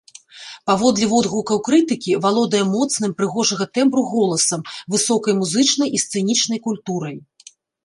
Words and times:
Паводле 0.69 1.05
водгукаў 1.11 1.57
крытыкі, 1.67 2.11
валодае 2.23 2.61
моцным, 2.75 3.13
прыгожага 3.21 3.69
тэмбру 3.79 4.03
голасам, 4.15 4.65
высокай 4.97 5.33
музычнай 5.45 5.89
і 5.99 6.05
сцэнічнай 6.07 6.59
культурай. 6.67 7.15